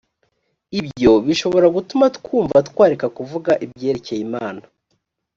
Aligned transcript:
ibyo 0.79 1.11
bishobora 1.27 1.67
gutuma 1.75 2.05
twumva 2.17 2.57
twareka 2.69 3.05
kuvuga 3.17 3.51
ibyerekeye 3.65 4.19
imana 4.27 4.61